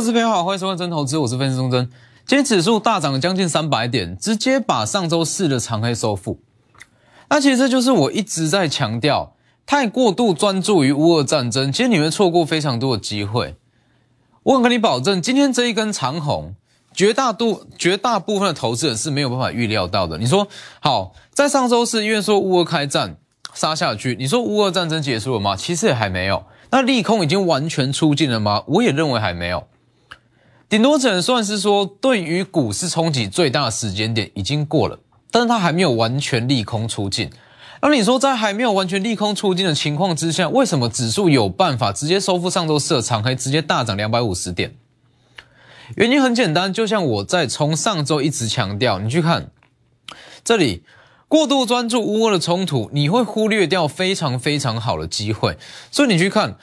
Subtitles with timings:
[0.00, 1.90] 各位好，欢迎收看真投资，我是分析钟真。
[2.24, 6.38] 今天指数大涨将近三百点，直接把上周四的长黑收复。
[7.28, 9.34] 那其实这就是我一直在强调，
[9.66, 13.56] 太过度专注于乌俄战争，其实你会错过非常多的机会。
[14.44, 16.54] 我很跟你保证，今天这一根长红，
[16.94, 20.16] 绝大多绝大部分的投资人是没有办法预料到的。
[20.16, 20.46] 你说
[20.80, 23.16] 好，在上周四因为说乌俄开战
[23.52, 25.56] 杀下去，你说乌俄战争结束了吗？
[25.56, 26.44] 其实也还没有。
[26.70, 28.62] 那利空已经完全出尽了吗？
[28.68, 29.66] 我也认为还没有，
[30.68, 34.98] 顶多只能算是说，对于股市冲击最大的时间点已经过了，
[35.30, 37.30] 但是它还没有完全利空出尽。
[37.80, 44.74] 那你说，在还没有完全利空出尽的情况之下，为什么指数有办法直接收复上周四的长黑，直接大涨两百五十点？
[45.96, 49.50] 原因很简单，就像我在从上周一直强调，你去看
[50.44, 50.82] 这里。
[51.30, 55.58] 过度专注乌俄的冲突，你会忽略掉非常非常好的机会。
[55.90, 56.56] 所以你去看，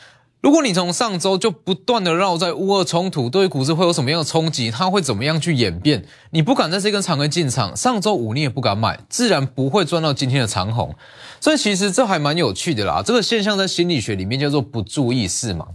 [0.46, 10.94] 如果你从上周就不断的绕在乌俄冲突对股市会有什么样的冲击，它会怎么样去演变，你不敢在这根长黑进场，上周五你也不敢买，自然不会赚到今天的长红。
[11.42, 13.02] 所以其实这还蛮有趣的啦。
[13.04, 15.66] 这个现象在心理学里面叫做不注意视盲，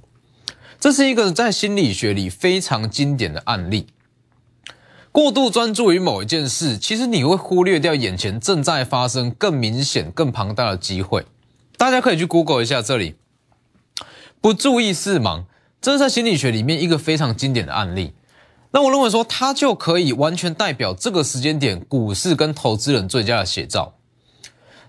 [0.78, 3.88] 这是一个在心理学里非常经典的案例。
[5.10, 11.26] 过度专注于某一件事，其实你会忽略掉眼前正在发生更明显、更庞大的机会。
[11.76, 13.16] 大家可以去 Google 一下这里，
[14.40, 15.44] 不注意视盲，
[15.82, 18.14] 这是在心理学里面一个非常经典的案例。
[18.70, 23.94] 那我认为说，它就可以完全代表这个时间点股市跟投资人最佳的写照。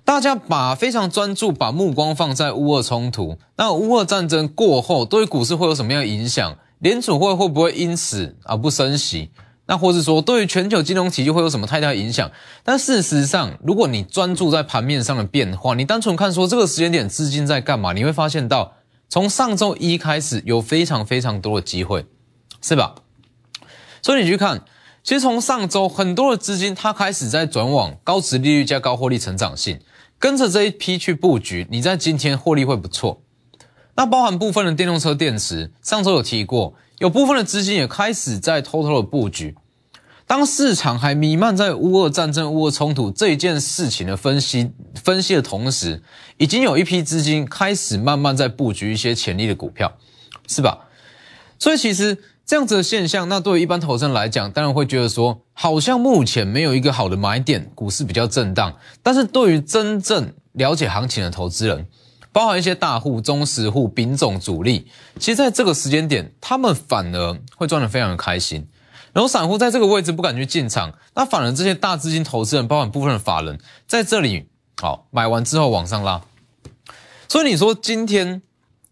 [0.06, 6.58] 大家把非常专注，把目光放在乌俄冲突，那乌俄战争过后，对股市会有什么样的影响？
[6.80, 9.32] 联储会会不会因此而不升息？
[9.68, 12.32] 那或是说，对于全球金融体系会有什么太大的影响？
[12.64, 18.74] 但事实上，如果你专注在盘面上的变化，你单纯看说这个时间点资金在干嘛，你会发现到，
[19.12, 22.06] 从上周一开始有非常非常多的机会，
[22.62, 22.96] 是吧？
[24.02, 24.64] 所以你去看，
[25.04, 29.82] 其实从上周很多的资金它开始在转往高值利率加高获利成长性，
[30.18, 33.22] 跟着这一批去布局，你在今天获利会不错。
[33.96, 39.58] 那包含部分的电动车电池，上周有提过，有部分的资金也开始在偷偷的布局。
[40.32, 44.72] 当市场还弥漫在乌俄战争、乌俄冲突这一件事情的分析
[45.04, 46.02] 分析的同时，
[46.38, 49.92] 已经有一批资金开始慢慢在布局一些潜力的股票，
[50.48, 50.88] 是吧？
[51.60, 58.74] 所以其实这样子的现象，那对于一般投资人来讲，当然会觉得说，好像目前没有一个好的买点，股市比较震荡。
[59.04, 61.86] 但是对于真正了解行情的投资人，
[62.32, 64.88] 包含一些大户、中实户、丙种主力，
[65.20, 68.66] 其实在这个时间点，他们反而会赚得非常的开心。
[69.14, 74.48] 然后散户在这个位置不敢去进场，那反而这些大资金投资人，包含部分的法人，在这里
[74.80, 76.22] 好买完之后往上拉。
[77.28, 78.42] 所以你说今天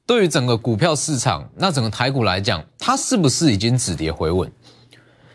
[0.06, 4.52] 对于整个股票市场，那整个台股来讲，它是不是已经止跌回稳？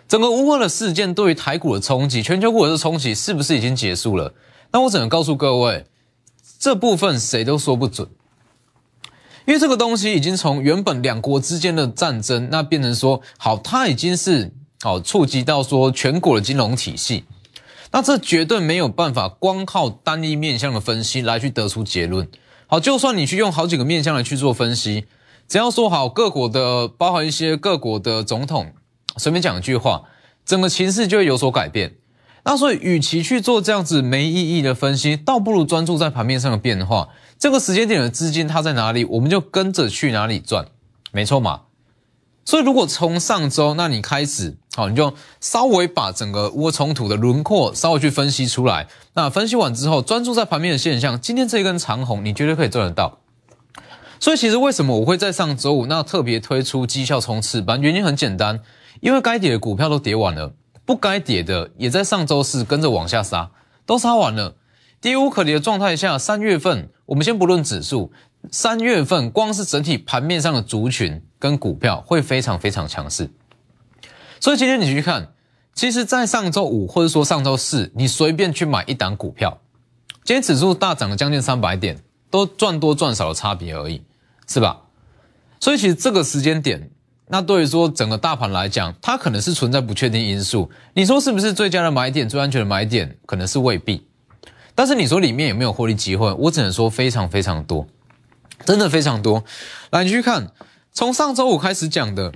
[0.07, 4.35] 整个乌俄的事件对于台股的冲击，全球股市的冲击，是不是已经结束了？
[4.71, 5.87] 那我只能告诉各位，
[6.59, 8.07] 这部分谁都说不准。
[9.47, 14.53] 因为这个东西已经从原本两国之间的战争，那变成说好，它已经是。
[14.85, 17.25] 好，触及到说全国的金融体系，
[17.91, 22.29] 那这绝对没有办法光靠单一面向的分析来去得出结论。
[22.67, 25.07] 好，就算你去用好几个面向来去做分析，
[25.49, 28.75] 只要说好各国的，包含一些各国的总统，
[29.17, 30.03] 随便讲一句话，
[30.45, 31.95] 整个情势就会有所改变。
[32.45, 37.09] 那所以，与其去做这样子没意义的分析，倒不如专注在盘面上的变化。
[37.39, 40.67] 这个时间点的资金它在哪里，我们就跟着去哪里赚，
[41.11, 41.63] 没错嘛。
[42.47, 48.89] 所以，如果从上周那你开始，好，你就稍微把整个乌冲突的轮廓稍微去分析出来。
[49.15, 53.21] 那分析完之后，专注在盘面的现象，今天这一根长红，你绝对可以赚得到。
[54.19, 57.81] 所以，其实为什么我会在上周五那特别推出绩效冲刺班？
[57.81, 58.61] 原因很简单，
[59.01, 60.55] 因为该跌的股票都跌完了，
[60.85, 63.51] 不该跌的也在上周四跟着往下杀，
[63.87, 64.57] 都杀完了。
[65.01, 68.11] 跌无可跌的状态下，三月份我们先不论指数。
[68.51, 73.31] 三月份光是整体盘面上的族群跟股票会非常非常强势，
[74.45, 75.33] 所以今天你去看，
[75.73, 79.59] 其实，在上周五或者说上周四，你随便去买一档股票，
[80.23, 81.99] 今天指数大涨了将近三百点，
[82.29, 84.03] 都赚多赚少的差别而已，
[84.47, 84.83] 是吧？
[85.61, 86.91] 所以其实这个时间点，
[87.29, 90.71] 那对于说整个大盘来讲，它可能是存在不确定因素。
[90.93, 94.07] 你说是不是最佳的买点、最安全的买点，可能是未必。
[94.75, 96.31] 但是你说里面有没有获利机会？
[96.35, 97.87] 我只能说非常非常多。
[98.67, 99.43] 真的非常多，
[99.89, 100.53] 来你去看，
[100.93, 102.31] 从上周五开始讲的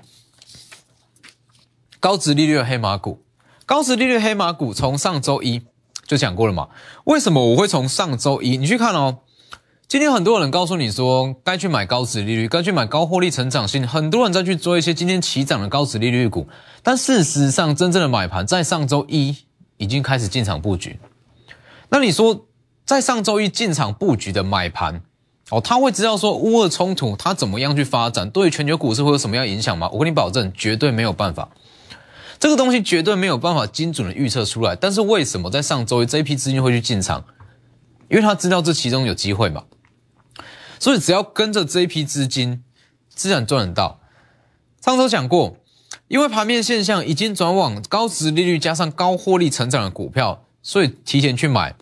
[2.01, 3.25] 高值利率黑马股，
[3.67, 5.63] 高值利率黑马股从上周一
[6.07, 6.69] 就讲过了嘛？
[7.05, 8.57] 为什么我会从上周一？
[8.57, 9.19] 你去看哦，
[9.89, 16.47] 今天很多人告诉你说，该去买高值利率，该去买高获利成长性，很多人在去做一些今天起涨的高值利率股，
[16.83, 19.37] 但事实上，真正的买盘在上周一
[19.79, 21.01] 已经开始进场布局。
[21.89, 22.47] 那你说，
[22.87, 25.03] 在上周一进场布局的买盘，
[25.51, 29.89] 哦，他会知道说乌俄冲突它怎么样去发展，对全球股市会有什么样影响吗？
[29.93, 31.49] 我跟你保证，绝对没有办法。
[32.39, 34.77] 这个东西绝对没有办法精准的预测出来。
[34.77, 37.25] 但是为什么在上周一这一批资金会去进场？
[38.09, 39.65] 因为他知道这其中有机会嘛。
[40.79, 42.63] 所以只要跟着这一批资金，
[43.09, 44.01] 自然赚得到。
[44.81, 45.57] 上周讲过，
[46.07, 51.75] 因为盘面现象已经转往高值利率加上高获利成长的股票，所以提前去买。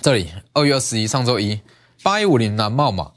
[0.00, 1.60] 这里二月二十一，上周一
[2.02, 3.12] 八一五零南茂嘛，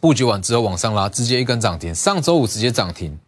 [0.00, 1.94] 布局完之后往上拉，直接一根涨停。
[1.94, 3.18] 上周五直接涨停，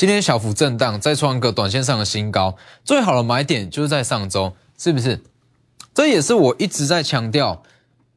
[0.00, 2.56] 今天小幅震荡，再创一个短线上的新高。
[2.86, 5.20] 最好的买点就是在上周，是不是？
[5.92, 7.62] 这也是我一直在强调。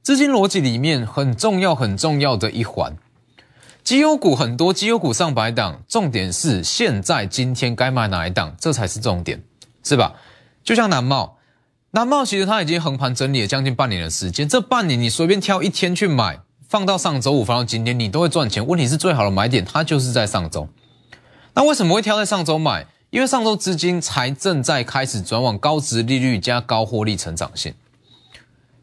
[0.01, 2.95] 资金逻辑里面很重要、很重要的一环，
[3.83, 9.43] 绩优股很多，绩优股上百档，重点是现在今天该买哪一档，这才是重点，
[9.83, 10.13] 是吧？
[10.63, 11.35] 就像南茂，
[11.91, 18.65] 南茂其实它已经横盘整理了将近半年的时间，这半年你随便挑一天去买，放到上周五，放到今天，你都会赚钱。
[18.65, 20.69] 问题是最好的买点，它就是在上周。
[21.55, 22.87] 那为什么会挑在上周买？
[23.09, 27.75] 因为上周资金才正在开始转往高值利率加高获利成长线。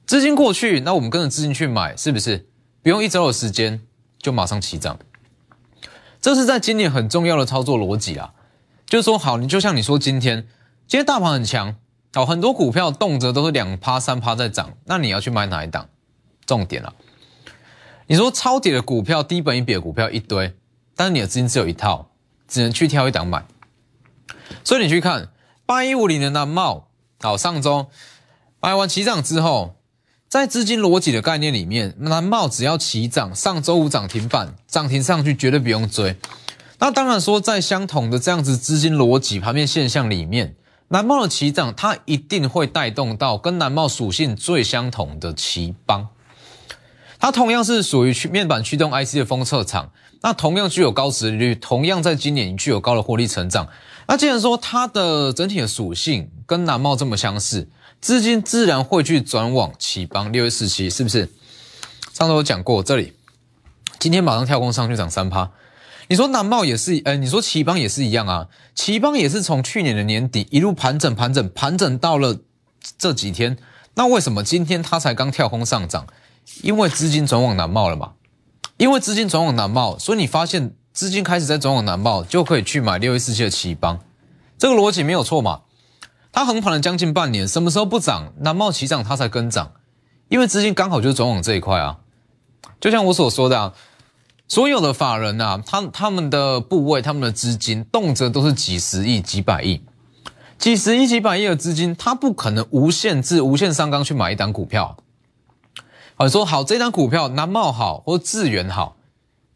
[0.06, 2.46] 资金过去，那我们跟着资金去买，是不是
[2.82, 3.80] 不用一周的时间
[4.18, 4.98] 就马上起涨？
[6.20, 8.34] 这是在今年很重要的操作逻辑啊。
[8.86, 10.46] 就是说，好，你就像你说，今天
[10.86, 11.76] 今天大盘很强，
[12.14, 15.88] 哦，很多股票动辄都是两趴三趴在涨，那你要去买哪一档？
[16.44, 16.92] 重点啊，
[18.08, 20.52] 你说超跌的股票、低本一比的股票一堆，
[20.96, 22.09] 但是你的资金只有一套，
[22.50, 23.46] 只能去挑一档买。
[24.62, 25.30] 所以你去看
[25.64, 26.88] 八一五零的南茂，
[27.20, 27.86] 好，上周
[28.60, 29.76] 买完起涨之后。
[30.28, 36.14] 在资金逻辑的概念里面，南茂只要起涨，上周五涨停板，涨停上去绝对不用追。
[36.78, 40.54] 那当然说，在相同的这样子资金逻辑盘面现象里面，
[40.86, 46.10] 南茂的起涨，它一定会带动到跟南茂属性最相同的奇邦。
[47.18, 49.90] 它同样是属于驱面板驱动 IC 的封测厂，
[50.22, 53.68] 那同样具有高值率，同样在今年具有高的获利成长。
[54.06, 57.68] 那既然说它的整体的属性跟南茂这么相似。
[58.00, 61.28] 资金自然会去转往奇邦六月四七，是不是？
[62.14, 63.12] 上周我讲过，这里
[63.98, 65.50] 今天马上跳空上去涨三趴。
[66.08, 68.48] 你说南茂也是，呃，你说奇邦也是一样啊。
[68.74, 72.38] 奇邦也是从去年的年底一路盘整、盘整、盘整到了
[72.96, 73.58] 这几天，
[73.96, 76.06] 那为什么今天它才刚跳空上涨？
[76.62, 78.12] 因为资金转往南茂了嘛。
[78.80, 83.98] 因为资金转往南茂，所以你发现资金开始在转往南茂，就可以去买六一四七的奇邦，
[84.56, 85.60] 这个逻辑没有错嘛？
[86.32, 88.32] 它横盘了将近半年，什么时候不涨？
[88.38, 89.72] 南茂起涨，它才跟涨，
[90.30, 91.98] 因为资金刚好就是转往这一块啊。
[92.80, 93.74] 就像我所说的，啊，
[94.48, 99.82] 所有的法人啊，他他们的部位、他们的资金，动辄都是几十亿、几百亿、
[100.56, 104.96] 几十亿、几百亿的资金，他不可能无限制、无限上纲去买一档股票。
[106.20, 108.98] 好，说好这档股票南茂好，或智源好，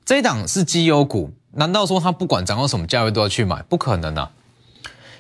[0.07, 3.61] 这一档是绩优股，难道说他不管涨到什么价位都要去买？
[3.65, 4.31] 不可能啊！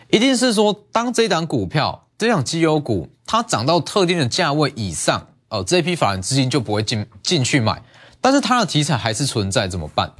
[0.08, 7.82] 一定是说，当这档股票、这档绩优股它涨到特定的价位以上，哦，这批法人资金就不会进进去买。
[8.22, 10.14] 但是它的题材还是存在，怎么办？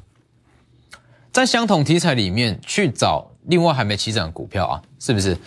[1.33, 5.39] 在相同题材里面去找另外还没起涨的股票啊，是不是？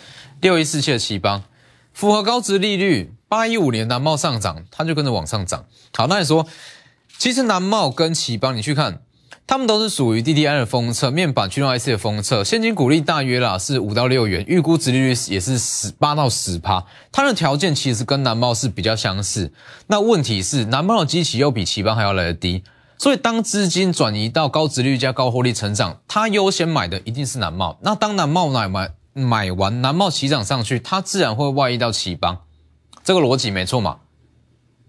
[0.41, 1.43] 六一四七的奇邦，
[1.93, 5.65] 符合高值利率，八一五年南茂上涨，它就跟着往上涨。
[5.96, 6.48] 好，那你说，
[7.17, 9.01] 其实南茂跟奇邦，你去看。
[9.50, 16.84] 他们都是属于 DDI 的封测面板驱动 IC 的封测，现金股利大约啦是五到六元，预估值利率也是十八到十趴。
[17.13, 19.53] 它的条件其实跟南茂是比较相似。
[19.88, 22.62] 那问题是南茂的基期又比奇邦还要来得低，
[22.98, 27.79] 所以当资金转移到高值率加高获利成长，它优先买的一定是南茂。
[27.84, 32.38] 那当南茂买买买完，南茂起涨上去，它自然会外溢到奇邦，
[33.08, 34.00] 这个逻辑没错嘛？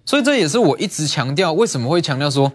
[0.05, 2.53] 所以这也是我一直强调，为什么会强调说。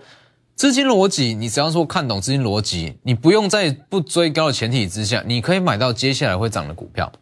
[0.55, 7.13] 资金逻辑，你只要说看懂资金逻辑，你不用在不追高的前提之下，你可以买到接下来会涨的股票。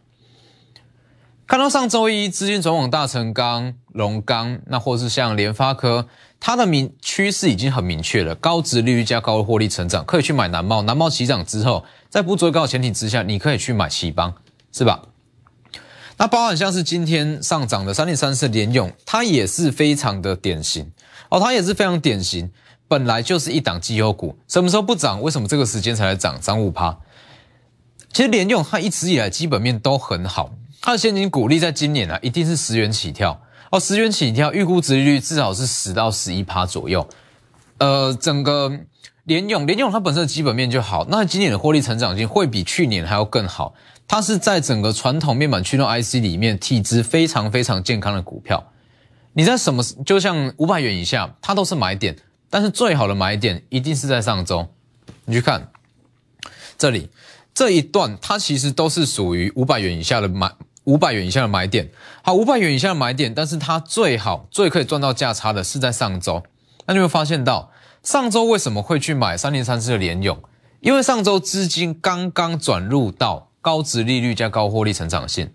[1.46, 6.08] 看到上周一资金转往大成钢、龙钢，那或是像联发科，
[6.40, 10.82] 它的明趋势已经很明确了，高值利率加高的获利成长，可以去买南茂。
[10.82, 14.34] 南茂起涨之后，在不追高的前提之下，你可以去买奇邦，
[14.72, 15.00] 是吧？
[16.16, 20.90] 那包含像是今天上涨的三零三四联用，它也是非常的典型
[21.30, 22.50] 哦，它也是非常典型。
[22.86, 25.22] 本来就是一档绩优股，什么时候不涨？
[25.22, 26.38] 为什么这个时间才来涨？
[26.38, 26.94] 涨五趴。
[28.12, 30.50] 其实联用它一直以来基本面都很好，
[30.82, 33.40] 它的现金股利在今年啊一定是十元起跳
[33.70, 37.08] 哦，十元起跳，预估值利率至少是十到十一趴左右。
[37.78, 38.70] 呃，整个
[39.24, 43.72] 联用，联用它本身的基本面就好，那今年的获利成长性会比去年还要更好。
[44.12, 48.62] 它是在整个传统面板驱动 IC 里面体质非常非常健康的股票。
[49.32, 52.14] 你在什么，就像五百元以下，它都是买点，
[52.50, 54.68] 但是最好的买点一定是在上周。
[55.24, 55.70] 你去看
[56.76, 57.08] 这里
[57.54, 60.52] 这一段，它其实都是属于五百元以下的买。
[60.84, 61.88] 五百元以下的买点，
[62.22, 66.42] 好，五百元以下的买点，但是它最好最可以赚到价差的是在上周。
[66.84, 67.70] 那你会发现到
[68.02, 70.38] 上周为什么会去买三零三四的联勇？
[70.80, 75.48] 因为上周资金刚刚转入到高值利率加高获利成长性，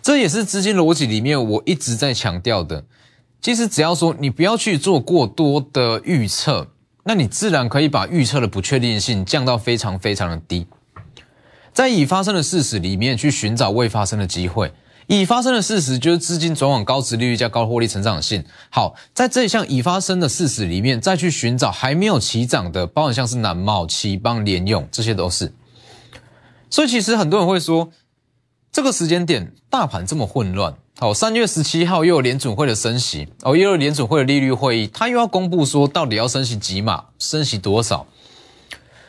[0.00, 2.84] 这也是资金逻辑里面我一直在强调的。
[3.42, 6.68] 其实只要说你不要去做过多的预测，
[7.02, 10.66] 那你自然可以把预测的不确定性降到非常非常的低。
[11.72, 14.72] 在已发生的事实里面去寻找未发生的机会，
[15.08, 18.44] 已发生的事实就是资金转往高值利率加高获利成长性。
[18.70, 25.52] 好，在这一项已发生的事实里面，再去寻找还没有起涨的，包含像是南茂、奇邦、联用，这些都是。
[26.68, 27.90] 所以其实很多人会说，
[28.72, 38.06] 这个时间点大盘这么混乱，好，三月十七号又有联准会的升息，哦，又有联准会的利率会议，他又要公布说到底要升息几码，升息多少。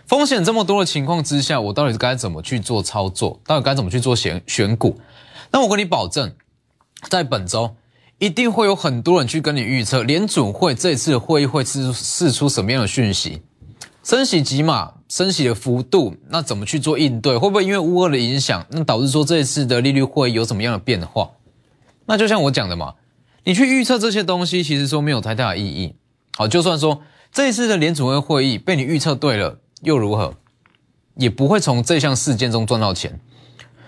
[0.05, 3.41] 风险这么多的情况之下，我到底该怎么去做操作？
[3.45, 4.97] 到底该怎么去做选选股？
[5.51, 6.33] 那我跟你保证，
[7.09, 7.75] 在本周
[8.17, 13.41] 一定会有很多人去跟你预测联准会这次会议会释释出什么样的讯息，
[14.07, 17.37] 升息几码，升息的幅度，那怎么去做应对？
[17.37, 21.31] 会不会因为乌俄的影响，那导致说这一次的利率会有什么样的变化？
[22.05, 22.93] 那就像我讲的嘛，
[23.43, 25.93] 你去预测这些东西，其实说没有太大的意义。
[26.37, 27.01] 好，就算说
[27.33, 29.59] 这一次的联储会会议被你预测对了。
[29.81, 30.35] 又如何，
[31.15, 33.19] 也不会从这项事件中赚到钱。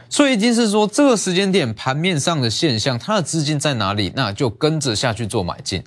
[0.10, 5.82] 所以，一定是说这个时间点盘面上的现象，它的资金在哪里，那就跟着下去做买进。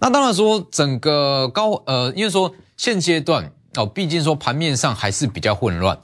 [0.00, 6.00] 那当然说，整个高呃，因为说现阶段哦，毕竟说盘面上还是比较混乱，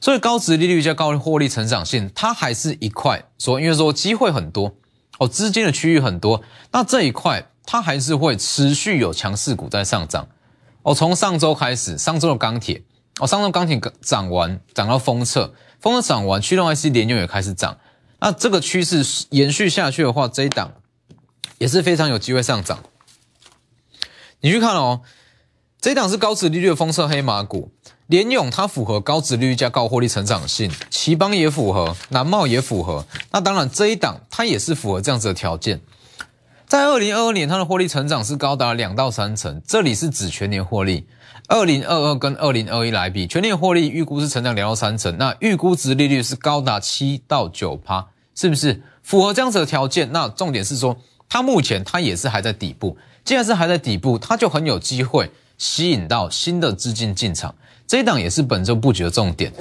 [0.00, 4.74] 所以高值利率加高获利成长性，它还是一块说，因为说机会很多
[5.18, 10.28] 哦，资金的区域很多，那这一块它还是会持续有强势股在上涨。
[10.82, 12.82] 哦，从上周开始，上周的钢铁，
[13.18, 17.78] 哦，上周钢铁涨完，涨到封测，封测涨完，驱动 IC 连用也开始涨。
[18.20, 20.72] 那这个趋势延续下去的话，这一档
[21.58, 22.78] 也是非常有机会上涨。
[24.40, 25.02] 你去看哦，
[25.80, 27.70] 这一档是高值利率的风色黑马股，
[28.08, 33.06] 联永它符合高值利率加高获利成长性，奇邦也符合，南茂也符合。
[33.30, 35.80] 那当然这一档它也是符合这样子的条件。
[36.66, 41.06] 在二零二二年，它的获利成长是高达两到三成，这里是指全年获利。
[41.46, 48.04] 二零二二跟二零二一来比，全年获利预估是成长两到三成，那预估值利率是高达七到九趴，
[48.34, 50.10] 是不是符合这样子的条件？
[50.10, 57.54] 那重点是说，它目前它也是还在底部，既然是还在底部，它就很有机会吸引到新的资金进场。
[57.86, 59.52] 这一档也是本周布局的重点。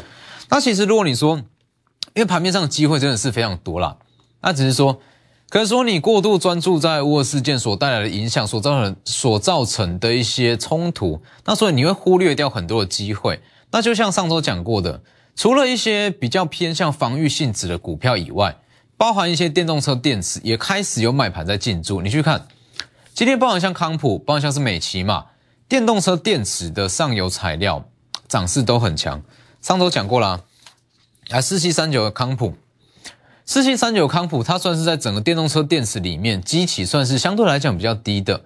[0.50, 1.36] 那其实如果你说，
[2.14, 3.98] 因为盘面上的机会真的是非常多啦，
[4.42, 5.02] 那只是说。
[5.50, 13.40] 可是说你过度专注在乌尔事件所带来的影响，所造成所造成的一些冲突，那所以你会忽略掉很多的机会。
[13.72, 15.02] 那就像上周讲过的，
[15.38, 18.58] 除了一些比较偏向防御性质的股票以外，
[18.98, 22.02] 包含一些电动车电池也开始有买盘在进驻。
[22.02, 22.46] 你去看，
[23.14, 25.28] 今天包含像康普，包含像是美骑嘛，
[25.70, 27.84] 电动车电池的上游材料
[28.28, 29.22] 涨势都很强。
[29.62, 30.46] 上周讲过了，
[31.30, 32.56] 啊，四七三九的康普。
[33.46, 38.42] 四七三九康普，它算是在整个电动车电池里面，机器算是相对来讲比较低的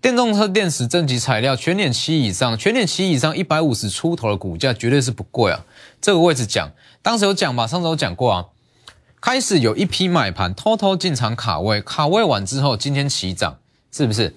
[0.00, 5.64] 电动车电池正极材料，全年期以上，全年期以上一百五十出头的股价绝对是不贵啊。
[6.00, 6.70] 这个位置讲，
[7.02, 8.46] 当时有讲嘛，上周讲过啊，
[9.20, 13.58] 开始有一批买盘偷偷进场卡位，卡位完之后，今天起涨，
[13.90, 14.36] 是不是？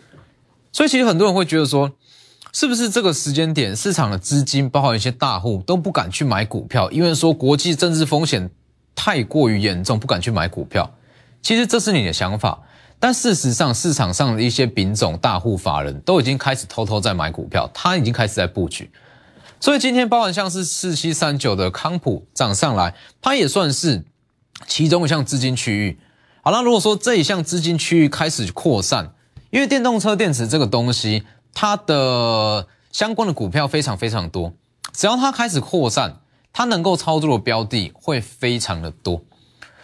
[0.72, 1.92] 所以其实很多人会觉得说，
[2.54, 8.50] 是不是这个时间点市场的资金，包括一些大户都不敢去买股票，因为说国际政治风险。
[8.96, 10.88] 太过于严重，不敢去买股票。
[11.42, 12.62] 其实这是你的想法，
[13.00, 18.92] 但事实上市场上的一些品种大户法人都已经开始偷偷在买股票，他已经开始在布局。
[19.60, 24.04] 所以今天包含像是四七三九的康普涨上来，它也算是
[24.68, 25.98] 其中一项资金区域。
[26.44, 29.12] 好了，如果说这一项资金区域开始扩散，
[29.50, 34.54] 因为电动车电池这个东西，它的相关的股票非常非常多，
[34.92, 36.20] 只要它开始扩散。
[36.56, 39.24] 它能够操作的标的会非常的多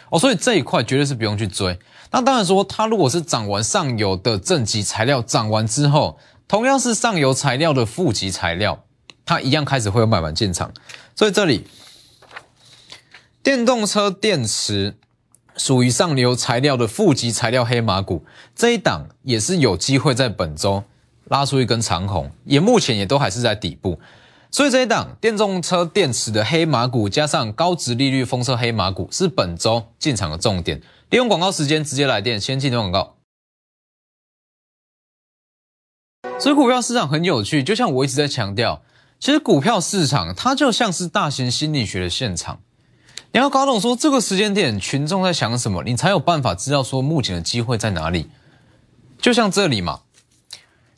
[0.08, 1.76] 哦，所以这一块绝对是不用去追。
[2.12, 8.84] 那当然说，它如果是涨完上游的正极材料涨完之后，同样是上游材料的负极材料，
[9.26, 10.72] 它一样开始会有买完进场。
[11.16, 11.66] 所以这里
[13.42, 14.96] 电动车电池
[15.56, 18.24] 属于上游材料的负极材料黑马股，
[18.54, 20.84] 这一档也是有机会在本周
[21.30, 23.98] 拉出一根长红，也目前也都还是在底部。
[24.50, 30.82] 所以这一档电动车电池的黑马股，加上高值利率封车黑马股，是本周进场的重点。
[31.10, 33.14] 利用广告时间直接来电，先进广告。
[36.40, 38.82] 所以股票市场很有趣，就像我一直在强调，
[39.20, 42.60] 其实股票市场它就像是大型心理学的现场。
[43.32, 48.28] 你要搞懂说这个时间点群众在想什么，你才有办法知道说目前的机会在哪里。
[49.20, 50.00] 就像这里嘛，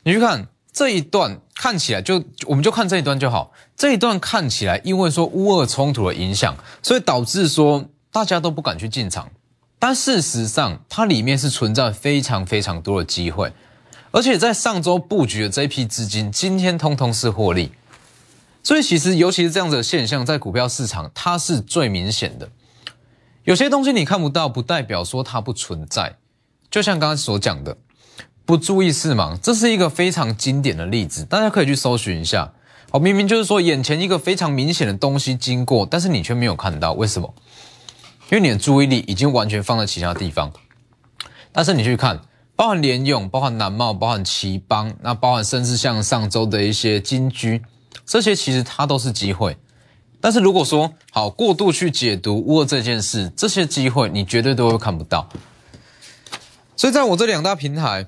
[0.04, 3.52] 你去看这一段，看起来就我们就看这一段就好。
[3.76, 9.30] 这一段看起来因为说乌俄冲突的影响，所以导致说大家都不敢去进场。
[9.78, 13.52] 但事实上，它里面是存在非常非常多的机会，
[14.12, 17.73] 而且在上周布局的这批资金，今天通通是获利。
[18.62, 22.49] 所以其实，尤其是这样子的现象，在股票市场它是最明显的。
[23.42, 26.16] 有些东西你看不到，不代表说它不存在。
[26.71, 27.76] 就像刚刚所讲的，
[28.44, 32.52] 不注意视盲，这是一个非常经典的例子，大家可以去搜寻一下。
[32.90, 37.32] 好，明明就是说眼前一个非常明显的东西经过，但是你却没有看到，为什么？
[38.30, 40.52] 因为你的注意力已经完全放在其他地方。
[41.52, 42.20] 但是你去看，
[42.56, 47.62] 包含联用、包含南茂、包含奇邦，那包含甚至像上周的一些金居。
[48.04, 49.56] 这些其实它都是机会，
[50.20, 55.28] 但是如果说好过度去解读乌这件事，这些机会你绝对都会看不到。
[56.75, 58.06] 所以在我这两大平台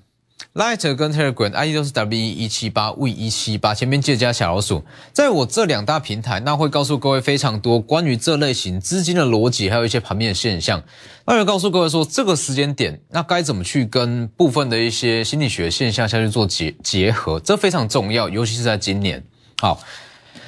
[0.55, 4.85] Lighter 跟 Telegram，ID 都是 W 一七八 V 一七八，前面记得加小老鼠。
[5.13, 10.81] 在我这两大平台，那会告诉各位非常多关于这类型资金的逻辑，还有一些盘面的现象。
[11.27, 19.25] 那会告诉各位说，这个时间点，那该怎么去跟部分的一些心理学现象下去做结结合，这非常重要，尤其是在今年。
[19.59, 19.81] 好，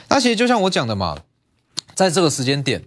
[0.09, 1.19] 那其实就像我讲的嘛，
[1.97, 2.85] 在这个时间点，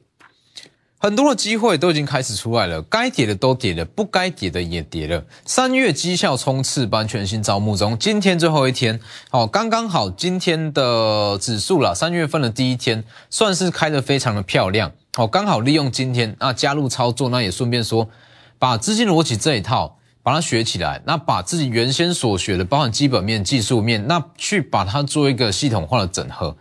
[1.02, 5.24] 很多的机会都已经开始出来了，该跌的都跌了，不该跌的也跌了。
[5.46, 14.92] 三月绩效冲刺班全新招募中，今天最后一天，好，刚刚好今天的指数了，三月份的第一天，算是开的非常的漂亮。
[15.14, 18.10] 好，刚好利用今天啊加入操作，那也顺便说，
[18.58, 19.96] 把资金逻辑这一套。
[20.22, 26.56] 把它学起来，那把自己原先所学的，包含基本面、技术面，那去把它做一个系统化的整合。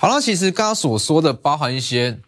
[0.00, 2.18] 好了，其实刚刚所说的，包含一些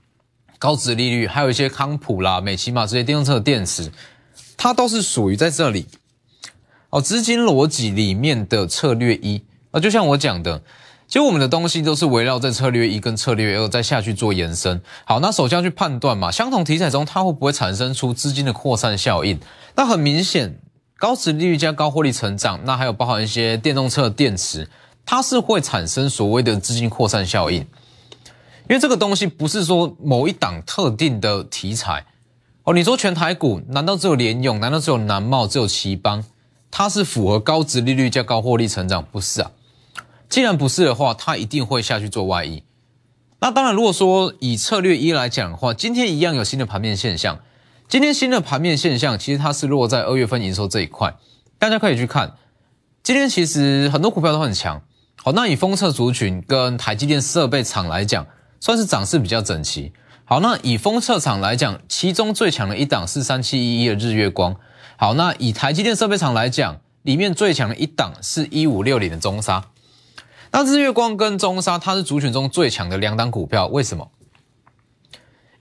[0.62, 3.90] 高值利率，还有一些康普啦、美骑马这些电动车的电池，
[4.56, 5.88] 它都是属于在这里
[6.90, 10.62] 哦，资金逻辑里面的策略一啊，就像我讲的。
[11.08, 14.80] 其实我们的东西都是围绕在策略一跟策略二再下去做延伸。
[15.04, 19.40] 好，那首先要去判断嘛，相同题材中它会不会产生出资金的扩散效应？
[19.74, 20.60] 那很明显，
[20.96, 24.70] 高值利率加高获利成长，那还有包含一些电动车电池，
[25.04, 27.66] 它是会产生所谓的资金扩散效应。
[28.68, 32.04] 因为这个东西不是说某一档特定的题材
[32.64, 32.72] 哦。
[32.72, 34.60] 你说全台股难道只有联勇？
[34.60, 35.46] 难道只有南茂？
[35.46, 36.24] 只有奇邦？
[36.70, 39.04] 它是符合高值利率加高获利成长？
[39.12, 39.50] 不是啊。
[40.28, 42.62] 既然不是的话，它一定会下去做外溢。
[43.40, 47.40] 那当然，如果说以策略一来讲的话，今天一样有新的盘面现象。
[47.88, 51.14] 今天新的盘面现象，其实它是落在二月份营收这一块。
[51.58, 52.36] 大家可以去看，
[53.02, 54.80] 今天其实很多股票都很强。
[55.16, 58.26] 好，那以封测族群跟台积电设备厂来讲，
[58.62, 59.92] 算是涨势比较整齐。
[60.24, 64.54] 好，那以封测厂来讲，其中最强的一档是三七一一的日月光。
[64.96, 69.64] 好，那以台积电设备厂来讲，里面最强的一档是一五六零的中沙。
[70.52, 74.08] 那日月光跟中沙，它是族群中最强的两档股票，为什么？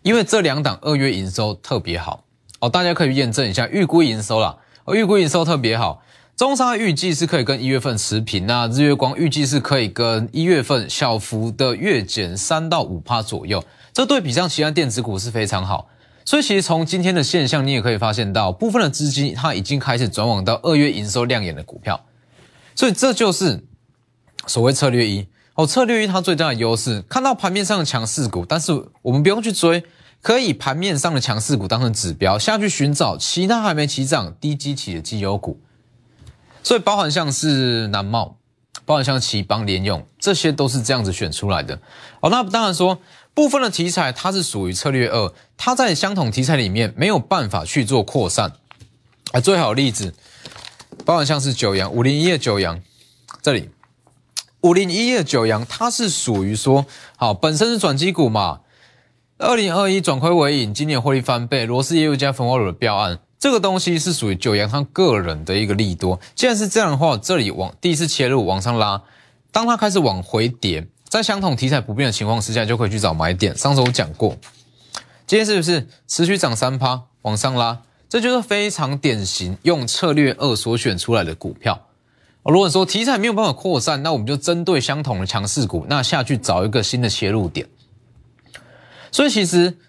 [0.03, 2.25] 因为这两档二月营收特别好
[2.59, 4.57] 哦，大家可以验证一下预估营收啦。
[4.85, 6.03] 哦，预估营收特别好，
[6.35, 13.63] 中沙预计是可以跟一月份持平，那日月光预计是可以跟一月份小幅的月减三到五帕左右，
[13.93, 15.87] 这对比上其他电子股是非常好。
[16.25, 22.05] 所以其实从今天的现象，你也可以发现到部分的资金它已经开始转往到二月营收亮眼的股票，
[22.75, 23.65] 所以这就是。
[24.47, 29.83] 所谓策略一哦，策略一它最大的优势，看到盘面上的强势股，但是我们不用去追，
[30.19, 35.59] 可以盘面上的强势股当成指标下去寻找其他还没起涨、低基企的绩优股。
[36.63, 38.37] 所以包含像是南茂，
[38.85, 41.79] 包含像奇邦、联用，这些都是这样子选出来的。
[42.19, 42.99] 哦，那当然说
[43.33, 48.53] 部分的题材它是属于策略二，它在相同题材里面没有办法去做扩散。
[49.31, 50.13] 啊，最好的例子，
[51.05, 52.81] 包含像是九阳五零一的九阳，
[53.41, 53.69] 这里。
[54.61, 56.85] 五零一的九阳，它是属于说
[57.17, 58.59] 好，本身是转机股嘛。
[59.39, 66.19] 二零二一转亏为盈，今年获利翻倍，罗氏业务加焚化炉的标案，这个东西是属于九阳他个人的一个利多。
[66.35, 69.01] 既然是这样的话，这里往第一次切入往上拉，
[69.51, 73.57] 当它开始往回跌，在相同题材不变的情况之下，就可以去找买点。
[73.57, 74.37] 上次我讲过，
[75.25, 77.81] 今天是不是持续涨三趴往上拉？
[78.07, 81.87] 这就是非常典型用策略二所选出来的股票。
[82.43, 87.67] 如果说题材没有办法扩散，那我们就针对相同的强势股，那下去找一个新的切入点。
[89.11, 89.79] 所以其实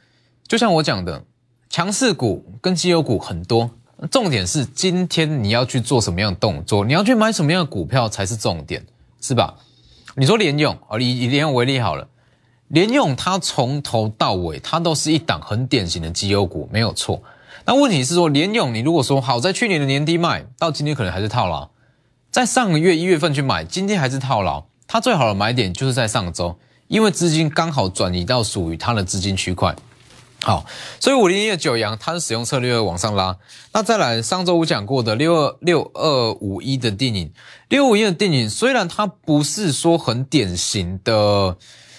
[0.48, 1.24] 就像我讲的，
[1.72, 3.70] 强势股跟绩优股很多，
[4.10, 8.84] 重点是今天你要去做什么样的动作，你要去买什么样的股票才是重点，
[9.22, 9.54] 是吧？
[10.14, 12.06] 你说联用啊，以以联勇为例好了，
[12.68, 17.22] 联用它从头到尾它都是一档很典型的绩优股，没有错。
[17.64, 21.70] 那问题是说，联用你如果说好在去年的年底卖，到今天可能还是套牢；
[22.30, 24.62] 在上个月一月份去买，今天还是套牢。
[24.86, 26.58] 它最好的买点就是在上周，
[26.88, 29.74] 因为资金刚好转移到属于它的资金区块。
[30.42, 30.66] 好，
[31.00, 33.38] 所以五零一的九阳它是使用策略往上拉。
[33.72, 37.32] 那再来上周五讲过的六二六二五一的电影，
[37.68, 41.56] 六五一的电影虽然它不是说很典型的、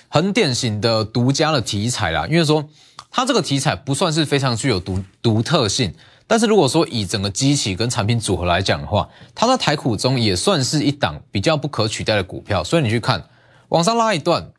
[0.07, 2.69] 很典型的独家的题材啦，因为说。
[3.15, 5.93] 它这个题材不算是非常具有独独特性，
[6.25, 12.63] 但是如果说以整个机器跟产品组合来讲的话，它在台股中也算是一档比较不可取代的股票。
[12.63, 13.25] 所以你去看，
[13.69, 14.51] 往上拉一段，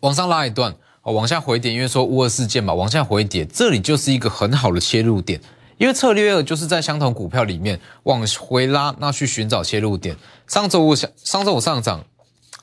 [0.00, 5.40] 往上拉一段，哦，往下回点，因为说乌二事件嘛，往下回点，这里就是一个很好的切入点。
[5.78, 10.14] 因为策略二就是在相同股票里面往回拉，那去寻找切入点。
[10.46, 12.04] 上周五上上周五上涨，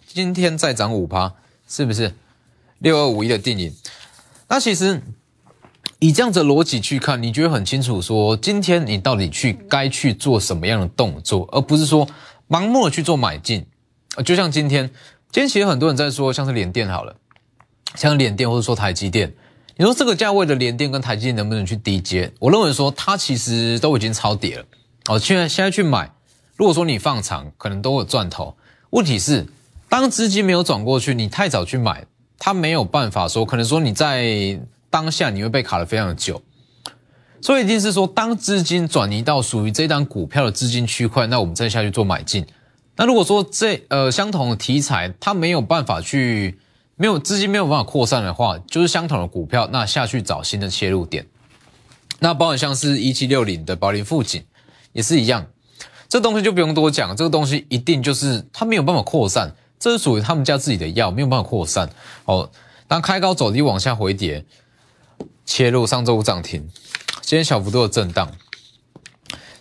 [0.05, 1.33] 今天再涨五趴，
[1.67, 2.13] 是不是？
[2.77, 3.73] 六二五一的电影。
[4.47, 5.01] 那其实
[5.97, 12.07] 以这样子逻辑去看，你觉得很清楚，说今天你到底去该去做什么样的动作，而不是说
[12.47, 13.65] 盲目的去做买进。
[14.23, 14.87] 就像今天，
[15.31, 17.15] 今天其实很多人在说，像是联电好了，
[17.95, 19.33] 像联电或者说台积电，
[19.75, 22.31] 你说这个价位的联电跟台积电能不能去低接？
[22.39, 24.65] 我认为说它其实都已经超跌了。
[25.09, 26.11] 哦，现在现在去买，
[26.55, 28.55] 如果说你放长，可能都有赚头。
[28.89, 29.45] 问题是，
[29.89, 32.05] 当资金没有转过去，你太早去买。
[32.39, 34.59] 它没有办法说，可能说你在
[34.91, 36.39] 当下你会被卡的非常的久，
[37.41, 42.45] 所以一定是说，当资金转移到属于这档股票的资金区块，那我们再下去做买进。
[42.95, 46.59] 那如果说这呃相同的题材，它没有办法去
[46.97, 51.27] 没有资金没有办法扩散的话，就是相同的股票，那下去找新的切入点。
[52.19, 54.43] 那包含像是一七六零的保林富锦
[54.91, 55.45] 也是一样，
[56.09, 59.55] 这东西就不用多讲，这个东西一定就是它没有办法扩散。
[59.79, 61.87] 这是属于他们家自己的药，没有办法扩散
[62.25, 62.49] 哦。
[62.87, 64.43] 当开高走低往下回跌，
[65.45, 66.67] 切入上周五涨停，
[67.21, 68.31] 今天小幅度的震荡。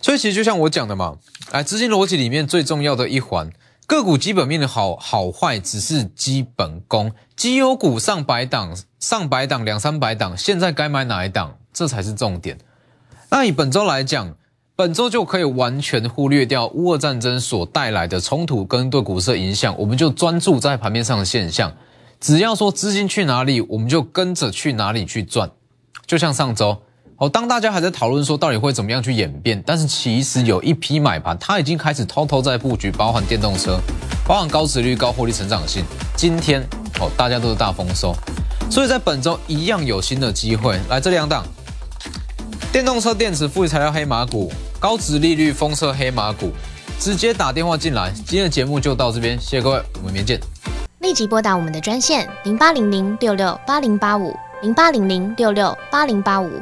[0.01, 1.19] 所以其实就像我讲的嘛，
[1.51, 3.51] 哎资金逻辑里面最重要的一环，
[3.85, 7.11] 个股基本面的好好坏只是基本功。
[7.37, 12.57] 绩优股上百档，上百档两三百档，现在该买哪一档，这才是重点。
[13.29, 14.35] 那以本周来讲。
[14.75, 21.73] 本周就可以完全忽略掉乌俄战争所带来的冲突跟对股市的影响，我们就专注在盘面上的现象。
[22.19, 25.49] 只要说资金去哪里，我们就跟着去哪里去赚。
[26.05, 26.79] 就像上周，
[27.15, 33.79] 哦，当大家还在讨论说到底会怎么样去演变，但是其实有一批买盘，它已经开始偷偷在布局，包含电动车，
[34.27, 35.83] 包含高值率、高获利成长性。
[36.15, 36.63] 今天
[36.99, 38.15] 哦，大家都是大丰收，
[38.69, 40.79] 所以在本周一样有新的机会。
[40.89, 41.43] 来这两档，
[42.71, 44.51] 电动车电池、富裕材料、黑马股。
[44.79, 46.51] 高值利率封测黑马股，
[46.99, 48.11] 直接打电话进来。
[48.11, 50.39] 今天的节目就到这边，谢谢各位，我们明天见。
[50.99, 56.61] 立即拨打我们的专线零八零零六六八零八五零八零零六六八零八五